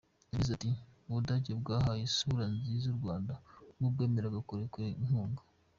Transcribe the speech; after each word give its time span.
Yagize 0.31 0.51
ati 0.53 0.69
“U 1.09 1.11
Budage 1.15 1.51
bwahaye 1.61 2.03
isura 2.09 2.43
nziza 2.55 2.87
u 2.93 2.97
Rwanda 2.99 3.33
ubwo 3.79 3.85
bwemeraga 3.93 4.39
kurekura 4.47 4.87
inkunga. 5.01 5.41